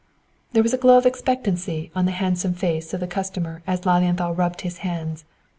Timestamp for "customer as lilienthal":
3.05-4.33